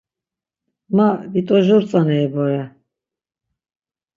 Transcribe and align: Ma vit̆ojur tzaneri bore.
Ma 0.95 1.07
vit̆ojur 1.31 1.81
tzaneri 1.85 2.27
bore. 2.33 2.63